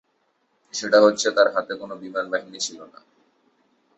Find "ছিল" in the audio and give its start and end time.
2.59-2.79